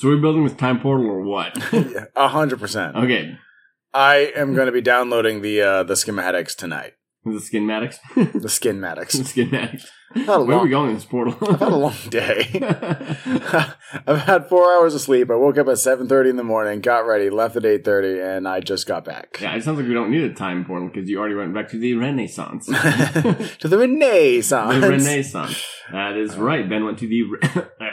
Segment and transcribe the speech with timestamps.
[0.00, 1.54] So we're building this time portal or what?
[2.16, 2.96] A hundred percent.
[2.96, 3.36] okay.
[3.92, 6.94] I am going to be downloading the uh, the schematics tonight.
[7.22, 7.98] The schematics.
[8.14, 9.12] The schematics.
[9.34, 9.84] the schematics.
[10.26, 11.36] Long, Where are we going in this portal?
[11.46, 12.48] I've had a long day.
[14.06, 15.30] I've had four hours of sleep.
[15.30, 18.22] I woke up at seven thirty in the morning, got ready, left at eight thirty,
[18.22, 20.88] and I just got back yeah, it sounds like we don't need a time portal
[20.88, 22.64] because you already went back to the Renaissance.
[22.64, 22.72] to
[23.68, 24.74] the Renaissance.
[24.80, 25.66] the Renaissance.
[25.92, 26.66] That is right.
[26.66, 27.22] Ben went to the.
[27.24, 27.90] Re-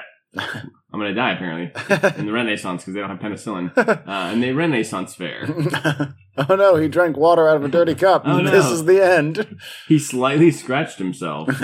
[0.98, 1.71] I'm gonna die apparently
[2.20, 3.71] in the Renaissance because they don't have penicillin.
[3.77, 5.45] Uh, in the Renaissance fair,
[6.38, 8.23] oh no, he drank water out of a dirty cup.
[8.26, 8.49] Oh, no.
[8.49, 9.57] This is the end.
[9.88, 11.49] he slightly scratched himself.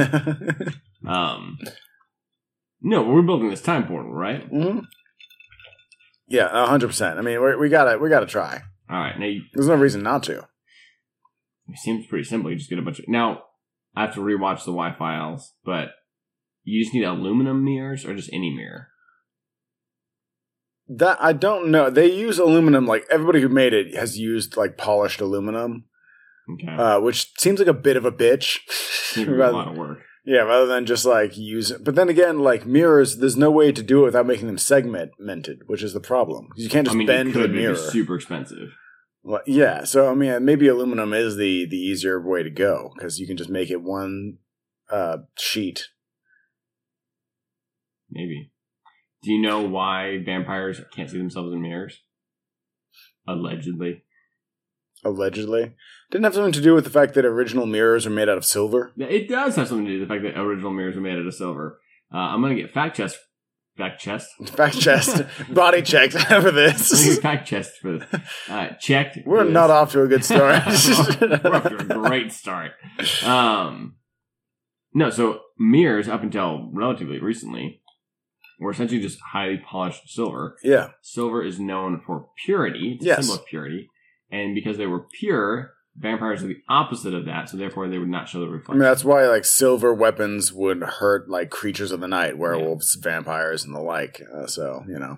[1.05, 1.57] Um,
[2.81, 4.49] no, we're building this time portal, right?
[4.49, 4.83] Mhm.
[6.27, 7.19] Yeah, a hundred percent.
[7.19, 8.61] I mean, we we gotta we gotta try.
[8.89, 9.19] All right.
[9.19, 10.39] Now you, There's no reason not to.
[11.67, 12.49] it seems pretty simple.
[12.51, 13.41] You just get a bunch of now.
[13.95, 15.89] I have to rewatch the Y Files, but
[16.63, 18.87] you just need aluminum mirrors or just any mirror.
[20.87, 21.89] That I don't know.
[21.89, 22.85] They use aluminum.
[22.85, 25.85] Like everybody who made it has used like polished aluminum,
[26.51, 28.59] Okay, uh, which seems like a bit of a bitch.
[29.15, 29.99] Like a lot of work.
[30.25, 31.83] yeah, rather than just like use it.
[31.83, 35.59] But then again, like mirrors, there's no way to do it without making them segmented,
[35.67, 36.47] which is the problem.
[36.55, 37.75] You can't just I mean, bend the could, but mirror.
[37.75, 38.69] super expensive.
[39.21, 43.19] Well, yeah, so I mean, maybe aluminum is the the easier way to go because
[43.19, 44.39] you can just make it one
[44.91, 45.87] uh, sheet.
[48.09, 48.51] Maybe.
[49.23, 52.01] Do you know why vampires can't see themselves in mirrors?
[53.27, 54.03] Allegedly.
[55.05, 55.73] Allegedly,
[56.11, 58.45] didn't have something to do with the fact that original mirrors are made out of
[58.45, 58.93] silver.
[58.97, 61.25] It does have something to do with the fact that original mirrors are made out
[61.25, 61.79] of silver.
[62.13, 63.17] Uh, I'm going to get fact chest.
[63.75, 64.29] Fact chest?
[64.55, 67.19] Fact chest, body checked for this.
[67.19, 68.21] fact chest for this.
[68.47, 69.17] Uh, checked.
[69.25, 70.63] We're not off to a good start.
[71.21, 72.73] We're off to a great start.
[73.25, 73.95] Um,
[74.93, 77.81] no, so mirrors up until relatively recently
[78.59, 80.57] were essentially just highly polished silver.
[80.63, 82.93] yeah, Silver is known for purity.
[82.95, 83.25] It's a Yes.
[83.25, 83.89] symbol of purity.
[84.31, 88.09] And because they were pure, vampires are the opposite of that, so therefore they would
[88.09, 88.73] not show the reflection.
[88.81, 92.95] I mean that's why like silver weapons would hurt like creatures of the night, werewolves,
[92.95, 94.21] vampires, and the like.
[94.35, 95.17] Uh, so you know,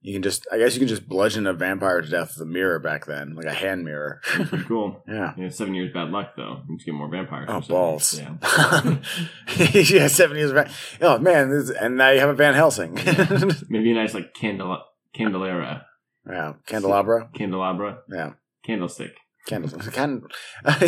[0.00, 2.50] you can just I guess you can just bludgeon a vampire to death with a
[2.50, 4.20] mirror back then, like a hand mirror.
[4.24, 5.02] Pretty cool.
[5.08, 5.32] yeah.
[5.36, 6.62] Yeah, seven years bad luck though.
[6.68, 7.48] You just get more vampires.
[7.50, 8.18] Oh balls!
[8.20, 9.90] years.
[9.90, 10.70] yeah, seven years back.
[11.00, 12.96] Oh man, this, and now you have a Van Helsing.
[12.98, 13.50] Yeah.
[13.68, 14.82] Maybe a nice like candela-
[15.16, 15.82] candelera,
[16.28, 17.28] yeah, candelabra.
[17.34, 18.32] candelabra, Yeah,
[18.64, 19.14] candlestick.
[19.46, 19.92] Candlestick.
[19.92, 20.22] Can-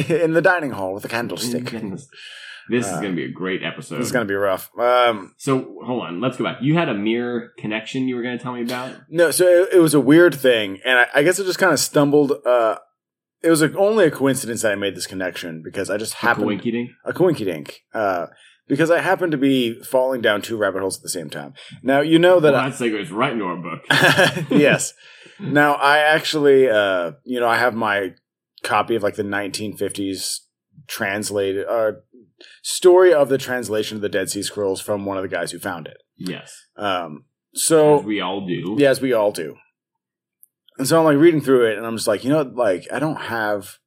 [0.08, 1.66] in the dining hall with a candlestick.
[1.66, 2.08] Candles-
[2.70, 4.00] This is Uh, going to be a great episode.
[4.00, 4.70] It's gonna be rough.
[4.78, 6.58] Um, So hold on, let's go back.
[6.60, 8.92] You had a mirror connection you were going to tell me about.
[9.08, 11.72] no, so it, it was a weird thing, and I, I guess I just kind
[11.72, 12.32] of stumbled.
[12.44, 12.76] Uh,
[13.42, 16.48] it was a, only a coincidence that I made this connection because I just happened
[16.48, 16.90] Coinky dink.
[17.04, 17.80] a coinky dink.
[17.94, 18.26] Uh,
[18.66, 21.54] because I happened to be falling down two rabbit holes at the same time.
[21.82, 23.80] Now you know that Well, that segues right into our book.
[24.50, 24.92] yes.
[25.40, 28.12] Now I actually, uh, you know, I have my
[28.64, 30.40] copy of like the 1950s
[30.86, 31.92] translated uh,
[32.62, 35.58] story of the translation of the Dead Sea Scrolls from one of the guys who
[35.58, 35.98] found it.
[36.16, 38.76] Yes, Um, so as we all do.
[38.78, 39.56] yeah, as we all do.
[40.78, 42.98] And so I'm like reading through it, and I'm just like, you know, like I
[42.98, 43.78] don't have.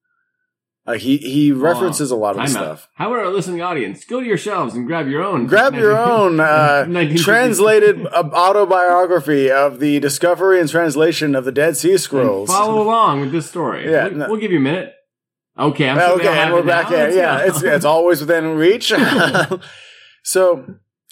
[0.86, 2.50] Like he he references a lot of out.
[2.50, 2.90] stuff.
[2.96, 4.04] How about our listening audience?
[4.04, 5.46] Go to your shelves and grab your own.
[5.46, 7.20] Grab your own uh, 1950s.
[7.24, 12.50] translated autobiography of the discovery and translation of the Dead Sea And Scrolls.
[12.50, 13.90] Follow along with this story.
[13.90, 14.28] Yeah, we'll, no.
[14.30, 14.92] we'll give you a minute.
[15.60, 17.06] Okay, I'm Well, sure they all okay, and we're back now.
[17.06, 17.16] in.
[17.16, 17.46] Yeah, go.
[17.46, 18.94] it's it's always within reach.
[20.24, 20.66] so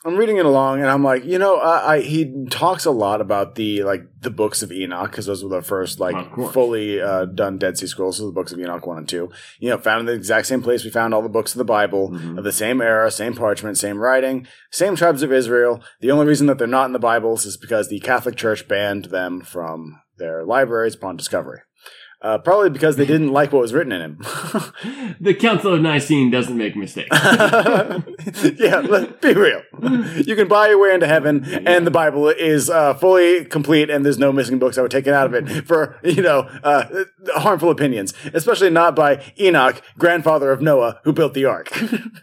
[0.05, 3.19] I'm reading it along, and I'm like, you know, I, I he talks a lot
[3.19, 6.15] about the like the books of Enoch because those were the first like
[6.53, 8.17] fully uh, done Dead Sea Scrolls.
[8.17, 9.29] So the books of Enoch one and two.
[9.59, 11.65] You know, found in the exact same place we found all the books of the
[11.65, 12.37] Bible Mhm.
[12.37, 15.81] of the same era, same parchment, same writing, same tribes of Israel.
[15.99, 19.05] The only reason that they're not in the Bibles is because the Catholic Church banned
[19.05, 21.59] them from their libraries upon discovery.
[22.21, 24.17] Uh, probably because they didn't like what was written in him.
[25.21, 27.07] the Council of Nicene doesn't make mistakes.
[28.57, 29.61] yeah, let, be real.
[30.17, 34.05] You can buy your way into heaven, and the Bible is uh, fully complete, and
[34.05, 37.05] there's no missing books that were taken out of it for you know uh,
[37.35, 41.71] harmful opinions, especially not by Enoch, grandfather of Noah, who built the ark.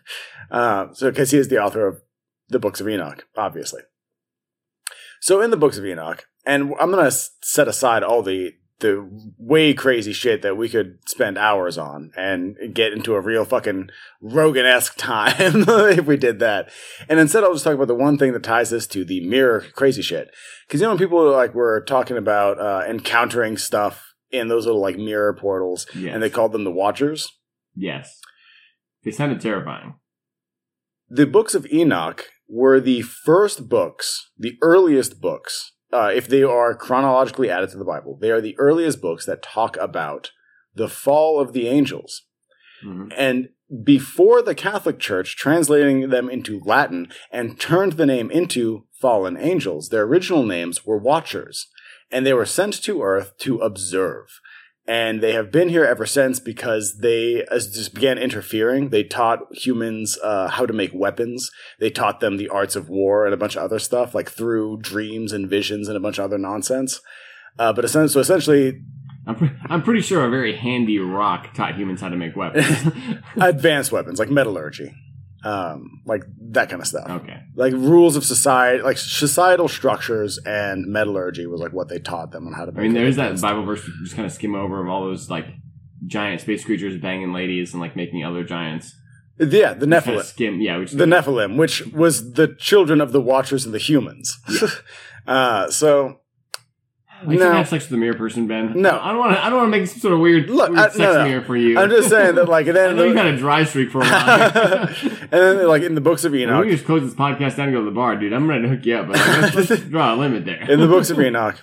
[0.51, 2.03] uh, so, because he is the author of
[2.51, 3.81] the books of Enoch, obviously.
[5.23, 9.09] So, in the books of Enoch, and I'm gonna set aside all the the
[9.39, 13.89] way crazy shit that we could spend hours on and get into a real fucking
[14.21, 16.71] Rogan esque time if we did that.
[17.09, 19.65] And instead, I'll just talk about the one thing that ties this to the mirror
[19.75, 20.29] crazy shit.
[20.67, 24.81] Because you know, when people like were talking about uh, encountering stuff in those little
[24.83, 26.13] like mirror portals, Yes.
[26.13, 27.33] and they called them the Watchers.
[27.75, 28.21] yes.
[29.05, 29.95] They sounded terrifying.
[31.09, 36.75] The books of Enoch were the first books, the earliest books uh, if they are
[36.75, 40.33] chronologically added to the Bible, they are the earliest books that talk about
[40.75, 42.23] the fall of the angels.
[42.85, 43.13] Mhm.
[43.17, 43.49] And
[43.83, 49.89] before the Catholic Church translating them into Latin and turned the name into fallen angels,
[49.89, 51.69] their original names were watchers,
[52.11, 54.41] and they were sent to Earth to observe.
[54.89, 58.91] And they have been here ever since because they just began interfering.
[58.91, 61.51] They taught humans uh, how to make weapons.
[61.81, 64.79] They taught them the arts of war and a bunch of other stuff, like through
[64.83, 67.01] dreams and visions and a bunch of other nonsense.
[67.59, 68.81] Uh, but so essentially,
[69.27, 72.67] I'm, pre- I'm pretty sure a very handy rock taught humans how to make weapons.
[73.41, 74.95] advanced weapons like metallurgy,
[75.47, 77.09] um, like that kind of stuff.
[77.09, 77.41] okay.
[77.55, 82.49] like rules of society, like societal structures and metallurgy was like what they taught them
[82.49, 82.73] on how to.
[82.77, 83.41] I mean, there's that.
[83.41, 85.47] Bible verse just kind of skim over of all those like
[86.07, 88.93] giant space creatures banging ladies and like making other giants.
[89.39, 90.79] Yeah, the Kind of Nephilim, skim, yeah.
[90.79, 94.39] The Nephilim, which was the children of the Watchers and the humans.
[95.29, 96.21] uh, so
[97.25, 97.53] Like, No.
[97.53, 98.73] have sex with the mirror person, Ben.
[98.81, 98.99] No.
[99.01, 99.45] I don't want to.
[99.45, 101.25] I don't want to make some sort of weird, Look, weird I- sex no, no.
[101.25, 101.79] mirror for you.
[101.79, 104.05] I'm just saying that, like, I then, know you had a dry streak for a
[104.05, 104.89] while.
[105.03, 107.75] and then, like in the books of Enoch, we just close this podcast down and
[107.77, 108.33] go to the bar, dude.
[108.33, 110.71] I'm ready to hook you up, but let's, let's draw a limit there.
[110.71, 111.63] in the books of Enoch,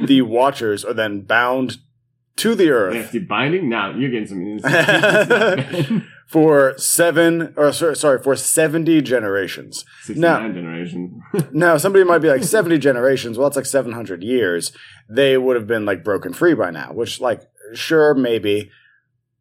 [0.00, 1.76] the Watchers are then bound
[2.36, 3.68] to the earth Nasty binding.
[3.68, 6.04] Now you're getting some.
[6.26, 9.84] for seven, or sorry, sorry, for seventy generations.
[10.02, 11.19] Sixty-nine generation.
[11.52, 13.38] Now, somebody might be like 70 generations.
[13.38, 14.72] Well, that's like 700 years.
[15.08, 17.42] They would have been like broken free by now, which, like,
[17.74, 18.70] sure, maybe.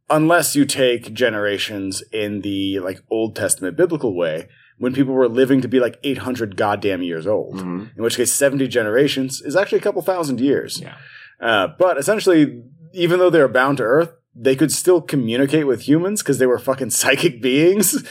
[0.10, 4.48] Unless you take generations in the like Old Testament biblical way,
[4.80, 7.96] when people were living to be like 800 goddamn years old, Mhm.
[7.98, 10.82] in which case 70 generations is actually a couple thousand years.
[10.82, 10.96] Yeah.
[11.40, 12.64] Uh, but essentially,
[12.94, 16.46] even though they were bound to Earth, they could still communicate with humans because they
[16.48, 18.04] were fucking psychic beings.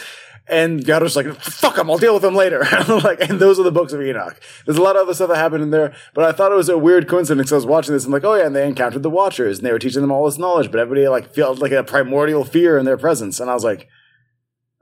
[0.51, 2.61] And God was like, fuck them, I'll deal with them later.
[2.89, 4.41] like, and those are the books of Enoch.
[4.65, 6.69] There's a lot of other stuff that happened in there, but I thought it was
[6.71, 7.53] a weird coincidence.
[7.53, 9.73] I was watching this and like, oh yeah, and they encountered the Watchers and they
[9.73, 12.87] were teaching them all this knowledge, but everybody like felt like a primordial fear in
[12.87, 13.41] their presence.
[13.41, 13.89] And I was like,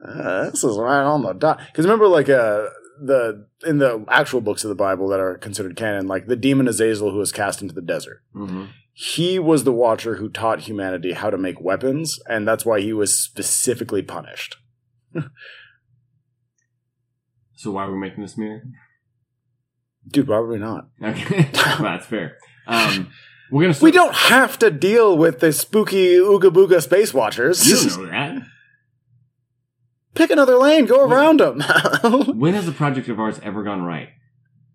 [0.07, 1.61] uh, this is right on the dot.
[1.67, 2.67] Because remember, like, uh,
[3.03, 6.67] the in the actual books of the Bible that are considered canon, like the demon
[6.69, 8.69] Azazel who was cast into the desert Mhm.
[8.95, 12.95] he was the watcher who taught humanity how to make weapons, and that's why he
[12.95, 14.57] was specifically punished.
[17.59, 18.63] So why are we making this mirror?
[20.07, 20.89] Dude, probably not.
[21.03, 22.37] Okay, that's fair.
[22.67, 23.11] Um,
[23.51, 23.79] we're gonna.
[23.81, 27.67] We don't have to deal with the spooky Ooga Booga space watchers.
[27.67, 28.43] You don't know that.
[30.15, 31.63] Pick another lane, go around them.
[32.39, 34.11] When has a project of ours ever gone right?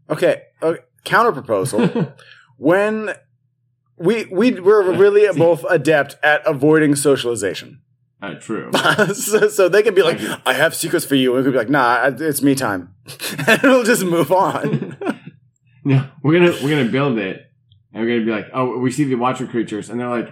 [0.09, 2.13] okay, uh, counter proposal.
[2.57, 3.11] when
[3.97, 7.81] we we we're really both adept at avoiding socialization,
[8.21, 8.71] Uh, true.
[9.13, 11.57] so, so they can be like, "I have secrets for you," and we could be
[11.57, 12.93] like, "Nah, it's me time,"
[13.47, 14.97] and we'll just move on.
[15.83, 17.51] No, we're gonna we're gonna build it,
[17.91, 20.29] and we're gonna be like, oh, we see the watcher creatures, and they're like,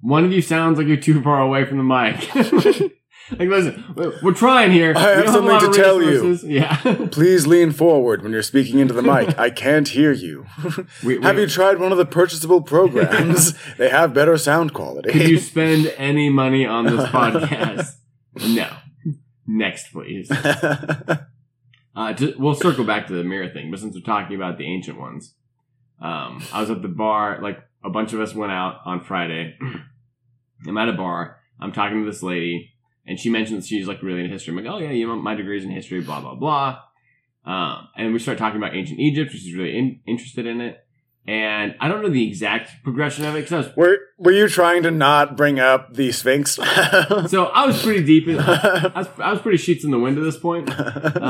[0.00, 2.90] one of you sounds like you're too far away from the mic.
[3.32, 4.94] Like, listen, we're- trying here.
[4.96, 6.32] I have something lot to tell you.
[6.44, 6.76] Yeah.
[7.10, 9.38] Please lean forward when you're speaking into the mic.
[9.38, 10.46] I can't hear you.
[11.02, 13.54] We- we- have you tried one of the purchasable programs?
[13.78, 15.10] they have better sound quality.
[15.12, 17.96] Could you spend any money on this podcast?
[18.46, 18.68] no.
[19.46, 20.30] Next, please.
[20.30, 24.64] Uh, to, we'll circle back to the mirror thing, but since we're talking about the
[24.64, 25.34] ancient ones,
[26.00, 27.40] um, I was at the bar.
[27.42, 29.58] Like a bunch of us went out on Friday.
[30.66, 31.38] I'm at a bar.
[31.60, 32.72] I'm talking to this lady,
[33.06, 34.52] and she mentions she's like really into history.
[34.52, 36.80] I'm like, oh yeah, you know, my degree's in history, blah blah blah.
[37.44, 39.32] Um, and we start talking about ancient Egypt.
[39.32, 40.84] She's really in, interested in it,
[41.26, 44.48] and I don't know the exact progression of it because I was were Were you
[44.48, 46.52] trying to not bring up the Sphinx?
[47.26, 48.28] so I was pretty deep.
[48.28, 50.68] In, I was, I was pretty sheets in the wind at this point.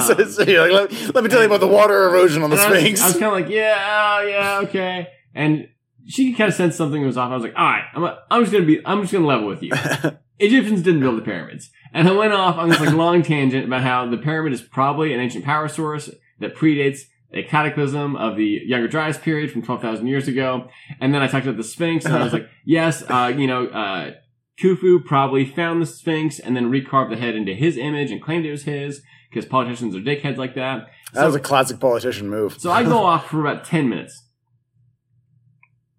[0.07, 2.57] so, so you're like, let, let me tell you about the water erosion on the
[2.57, 3.03] And I was- Sphinx.
[3.03, 5.09] I was, kind of like, yeah, uh, yeah, okay.
[5.35, 5.69] And
[6.07, 7.31] she kind of sensed something was off.
[7.31, 9.63] I was like, all right, I'm, I'm just gonna be, I'm just gonna level with
[9.63, 9.73] you.
[10.41, 13.83] Egyptians didn't build the pyramids, and I went off on this like long tangent about
[13.83, 17.01] how the pyramid is probably an ancient power source that predates
[17.33, 20.69] a cataclysm of the Younger Dryas period from 12,000 years ago.
[21.01, 23.67] And then I talked about the Sphinx, and I was like, yes, uh, you know,
[23.67, 24.13] uh,
[24.61, 28.45] Khufu probably found the Sphinx and then recarved the head into his image and claimed
[28.45, 30.89] it was his because politicians are dickheads like that.
[31.13, 32.61] that was a classic politician move.
[32.61, 34.27] So I go off for about ten minutes.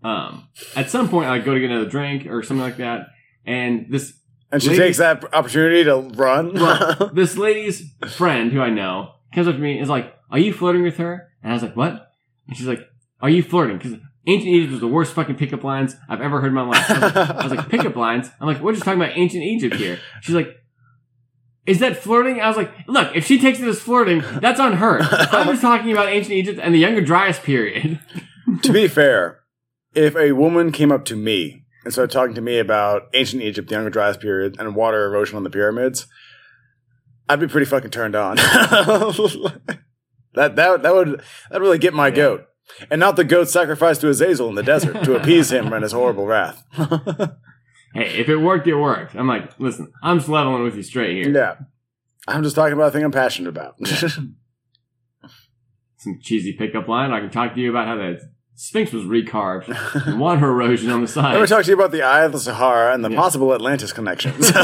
[0.03, 3.07] Um, at some point, I go to get another drink or something like that,
[3.45, 4.13] and this
[4.51, 6.53] and she lady- takes that opportunity to run.
[6.53, 10.39] well, this lady's friend who I know comes up to me and is like, "Are
[10.39, 12.11] you flirting with her?" And I was like, "What?"
[12.47, 12.81] And she's like,
[13.21, 13.93] "Are you flirting?" Because
[14.27, 16.89] ancient Egypt was the worst fucking pickup lines I've ever heard in my life.
[16.89, 19.75] I was, I was like, "Pickup lines?" I'm like, "We're just talking about ancient Egypt
[19.75, 20.49] here." She's like,
[21.65, 22.41] Is that flirting?
[22.41, 24.99] I was like, look, if she takes it as flirting, that's on her.
[25.01, 27.99] I'm just talking about ancient Egypt and the Younger Dryas period.
[28.63, 29.41] to be fair,
[29.93, 33.69] if a woman came up to me and started talking to me about ancient Egypt,
[33.69, 36.07] the Younger Dryas period, and water erosion on the pyramids,
[37.29, 38.35] I'd be pretty fucking turned on.
[40.33, 42.15] that that that would that really get my Yeah.
[42.15, 42.45] goat,
[42.89, 45.91] and not the goat sacrificed to Azazel in the desert to appease him and his
[45.91, 46.63] horrible wrath.
[46.73, 49.15] hey, if it worked, it worked.
[49.15, 51.33] I'm like, listen, I'm just leveling with you straight here.
[51.33, 51.55] yeah,
[52.27, 53.75] I'm just talking about a thing I'm passionate about.
[55.97, 57.11] Some cheesy pickup line.
[57.11, 58.19] I can talk to you about how the
[58.63, 59.67] Sphinx was recarved
[60.05, 61.33] and water erosion on the side.
[61.33, 63.17] Let me talk to you about the Eye of the Sahara and the Yeah.
[63.17, 64.51] possible Atlantis connections.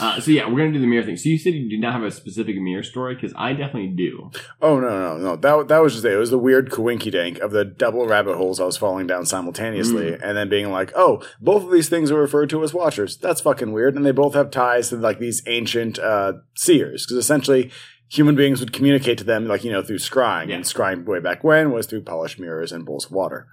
[0.00, 1.16] Uh, so yeah, we're gonna do the mirror thing.
[1.16, 4.32] So you said you do not have a specific mirror story because I definitely do.
[4.60, 5.36] oh no, no, no!
[5.36, 6.12] That that was just it.
[6.12, 9.26] It was the weird coinky dank of the double rabbit holes I was falling down
[9.26, 10.20] simultaneously, Mm.
[10.24, 13.16] and then being like, "Oh, both of these things are referred to as watchers.
[13.16, 17.18] That's fucking weird." And they both have ties to like these ancient uh, seers, because
[17.18, 17.70] essentially
[18.08, 20.56] human beings would communicate to them like you know through scrying, Yeah.
[20.56, 23.46] and scrying way back when was through polished mirrors and bowls of water.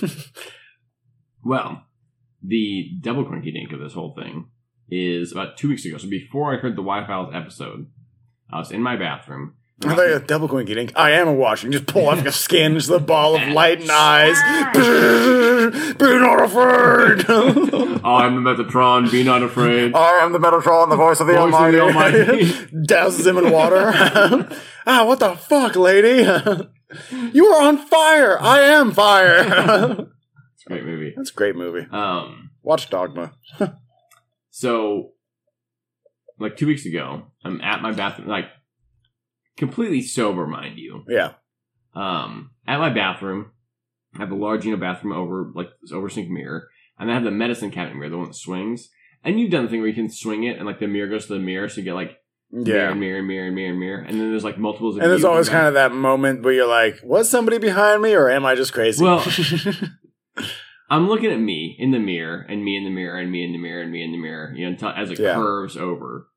[1.44, 1.84] Well,
[2.42, 4.46] the double cranky dink of this whole thing
[4.88, 5.98] is about two weeks ago.
[5.98, 7.88] So before I heard the Y Files episode,
[8.52, 9.54] I was in my bathroom.
[9.84, 10.92] I thought you had double coinky dink.
[10.94, 11.66] I am a watcher.
[11.66, 14.36] You just pull off your skin, just the ball of light and eyes.
[15.98, 17.28] Be not afraid.
[18.04, 19.94] I'm the Metatron, be not afraid.
[19.94, 21.76] I am the Metatron, the voice of the Voice of Almighty.
[21.76, 22.52] the Almighty.
[22.86, 23.90] Douses him in water.
[24.86, 26.22] ah, what the fuck, lady?
[27.32, 28.40] you are on fire.
[28.40, 29.40] I am fire.
[30.54, 31.12] It's a great movie.
[31.16, 31.86] That's a great movie.
[31.90, 33.32] Um, Watch Dogma.
[34.50, 35.12] so
[36.38, 38.46] like two weeks ago, I'm at my bathroom, like
[39.56, 41.04] completely sober, mind you.
[41.08, 41.32] Yeah.
[41.94, 43.50] um, at my bathroom.
[44.14, 46.68] I have a large, you know, bathroom over like this over sink mirror,
[46.98, 48.90] and I have the medicine cabinet mirror, the one that swings.
[49.24, 51.26] And you've done the thing where you can swing it, and like the mirror goes
[51.26, 52.18] to the mirror, so you get like
[52.50, 52.92] Yeah.
[52.92, 54.96] mirror, mirror, mirror, mirror, mirror, and then there's like multiples.
[54.96, 58.12] Of And there's always kind of that moment where you're like, was somebody behind me
[58.14, 59.02] or am I just crazy?
[59.02, 59.24] Well-
[60.90, 63.52] I'm looking at me in the mirror, and me in the mirror, and me in
[63.52, 65.34] the mirror, and me in the mirror, you know, until as it Yeah.
[65.34, 66.28] curves over.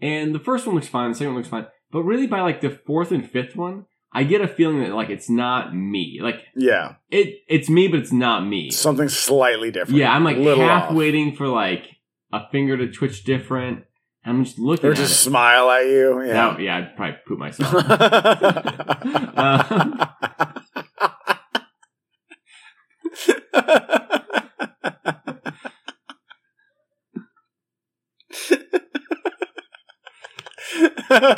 [0.00, 2.60] And the first one looks fine, the second one looks fine, but really by like
[2.60, 6.20] the fourth and fifth one, I get a feeling that like it's not me.
[6.22, 6.94] Like yeah.
[7.10, 8.70] it, it's me, but it's not me.
[8.70, 9.98] Something slightly different.
[9.98, 10.94] Yeah, I'm like half off.
[10.94, 11.86] waiting for like
[12.32, 13.84] a finger to twitch different.
[14.26, 15.16] I'm just looking Or at just it.
[15.16, 16.22] smile at you.
[16.24, 16.32] Yeah.
[16.32, 17.74] Now, yeah, I'd probably poop myself.
[19.36, 20.06] Uh,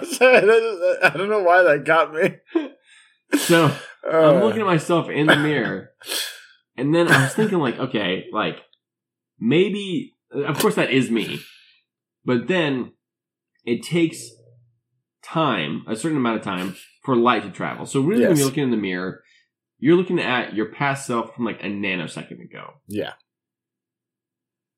[0.04, 2.36] Sorry, that I don't know why that got me.
[3.38, 3.66] so
[4.08, 5.90] Uh, I'm looking at myself in the mirror,
[6.76, 8.56] and then I was thinking, like, okay, like
[9.38, 11.40] maybe, of course, that is me,
[12.24, 12.92] but then
[13.64, 14.30] it takes
[15.24, 17.84] time, a certain amount of time, for light to travel.
[17.86, 19.22] So really, when you're looking in the mirror,
[19.78, 22.74] you're looking at your past self from like a nanosecond ago.
[22.86, 23.14] yeah.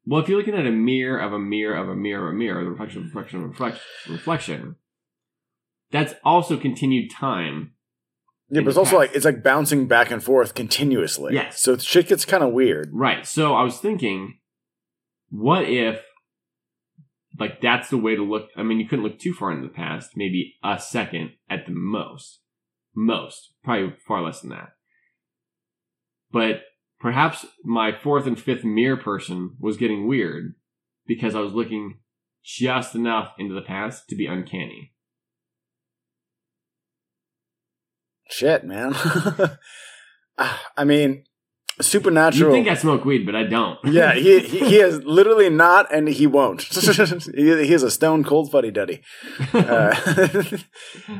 [0.06, 2.38] Well, if you're looking at a mirror of a mirror of a mirror of a
[2.38, 4.76] mirror, the reflection, of reflection, of reflection, reflection,
[5.90, 7.72] that's also continued time.
[8.50, 9.08] Yeah, but it's also past.
[9.08, 11.34] like it's like bouncing back and forth continuously.
[11.34, 11.60] Yes.
[11.60, 12.90] So shit gets kind of weird.
[12.92, 13.26] Right.
[13.26, 14.38] So I was thinking,
[15.28, 16.00] what if,
[17.38, 18.48] like, that's the way to look?
[18.56, 21.72] I mean, you couldn't look too far into the past, maybe a second at the
[21.72, 22.40] most.
[22.94, 23.52] Most.
[23.62, 24.70] Probably far less than that.
[26.32, 26.62] But
[27.00, 30.54] perhaps my fourth and fifth mirror person was getting weird
[31.06, 31.98] because I was looking
[32.42, 34.92] just enough into the past to be uncanny.
[38.28, 38.94] Shit, man.
[40.40, 41.24] Ah, I mean,
[41.80, 42.50] supernatural.
[42.54, 43.76] You think I smoke weed, but I don't.
[43.84, 46.62] yeah, he, he he is literally not, and he won't.
[46.62, 49.02] he, he is a stone cold fuddy duddy.
[49.52, 49.92] Uh,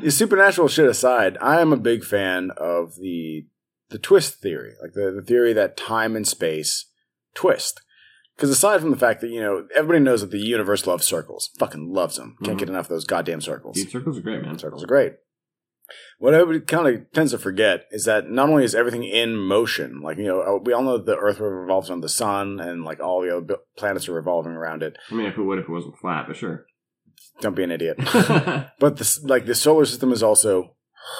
[0.08, 3.46] supernatural shit aside, I am a big fan of the
[3.90, 6.86] the twist theory, like the, the theory that time and space
[7.34, 7.80] twist.
[8.36, 11.50] Because aside from the fact that you know everybody knows that the universe loves circles,
[11.58, 12.60] fucking loves them, can't Mhm.
[12.60, 13.74] get enough of those goddamn circles.
[13.76, 14.58] Dude, circles are great, man.
[14.58, 15.14] Circles are great.
[16.18, 20.00] What everybody kind of tends to forget is that not only is everything in motion,
[20.02, 23.00] like, you know, uh, we all know the Earth revolves around the sun and like
[23.00, 24.96] all the other planets are revolving around it.
[25.10, 26.66] I mean, if it would, if it wasn't flat, but sure.
[27.40, 27.98] Don't be an idiot.
[28.78, 30.74] but this, like, the solar system is also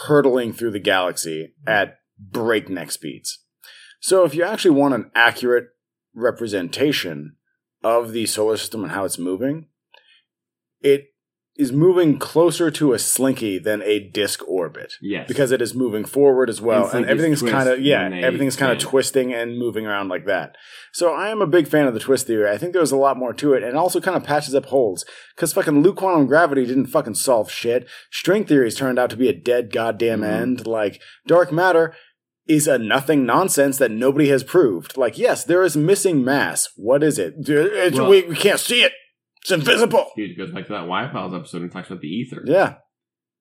[0.06, 3.38] hurtling through the galaxy at breakneck speeds.
[4.00, 5.68] So if you actually want an accurate
[6.14, 7.37] representation
[7.82, 9.68] of the solar system and how it's moving,
[10.80, 11.06] it
[11.58, 15.26] is moving closer to a slinky than a disk orbit Yes.
[15.26, 18.78] because it is moving forward as well, And everything's kind of yeah, everything's kind of
[18.78, 20.54] twisting and moving around like that.
[20.92, 22.48] So I am a big fan of the twist theory.
[22.48, 24.66] I think there's a lot more to it, and it also kind of patches up
[24.66, 27.88] holes because fucking loop quantum gravity didn't fucking solve shit.
[28.12, 30.30] String theories turned out to be a dead goddamn Mhm.
[30.40, 30.66] end.
[30.66, 31.92] Like dark matter
[32.46, 34.96] is a nothing nonsense that nobody has proved.
[34.96, 36.68] Like yes, there is missing mass.
[36.76, 37.34] What is it?
[37.94, 38.92] Well- we, we can't see it.
[39.50, 40.07] It's invisible.
[40.17, 42.43] Dude, it goes back to that Y Files episode and talks about the ether.
[42.45, 42.76] Yeah.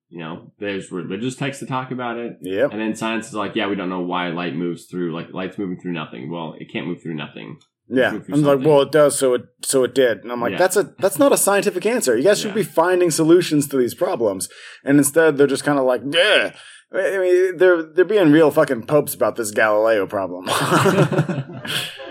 [0.09, 2.37] You know, there's religious texts that talk about it.
[2.41, 2.67] Yeah.
[2.71, 5.13] And then science is like, yeah, we don't know why light moves through.
[5.13, 6.31] Like, light's moving through nothing.
[6.31, 7.57] Well, it can't move through nothing.
[7.89, 10.57] Yeah, I'm like, well, it does, so it so it did, and I'm like, Yeah.
[10.57, 12.17] that's a that's not a scientific answer.
[12.17, 12.55] You guys should Yeah.
[12.55, 14.49] be finding solutions to these problems,
[14.83, 16.53] and instead they're just kind of like, yeah.
[16.93, 20.47] I mean, they're they're being real fucking popes about this Galileo problem.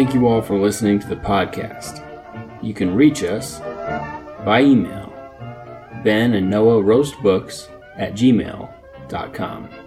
[0.00, 2.02] Thank you all for listening to the podcast.
[2.62, 3.58] You can reach us
[4.46, 5.12] by email,
[6.02, 9.79] Ben and Noah Roast Books at gmail.com.